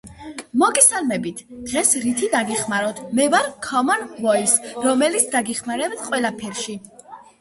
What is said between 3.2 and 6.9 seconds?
ვარ commpn voice რომელიც დაგეხმარებით ყველაფერსი